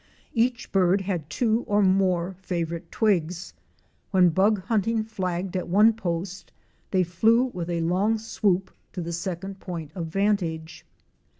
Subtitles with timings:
[0.33, 3.53] Each bird had two or more favorite twigs.
[4.09, 6.51] When bug hunting flagged at one post
[6.89, 10.87] they flew with a long swoop to the second point of vantage.